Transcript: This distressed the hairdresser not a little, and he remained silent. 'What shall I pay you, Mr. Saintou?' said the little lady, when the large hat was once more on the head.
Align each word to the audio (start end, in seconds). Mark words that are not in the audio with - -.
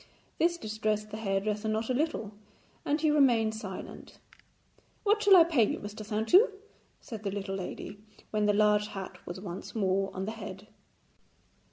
This 0.39 0.57
distressed 0.57 1.11
the 1.11 1.17
hairdresser 1.17 1.67
not 1.69 1.91
a 1.91 1.93
little, 1.93 2.31
and 2.83 2.99
he 2.99 3.11
remained 3.11 3.53
silent. 3.53 4.17
'What 5.03 5.21
shall 5.21 5.35
I 5.37 5.43
pay 5.43 5.63
you, 5.63 5.77
Mr. 5.77 6.03
Saintou?' 6.03 6.49
said 6.99 7.21
the 7.21 7.29
little 7.29 7.53
lady, 7.55 7.99
when 8.31 8.47
the 8.47 8.53
large 8.53 8.87
hat 8.87 9.19
was 9.27 9.39
once 9.39 9.75
more 9.75 10.09
on 10.15 10.25
the 10.25 10.31
head. 10.31 10.69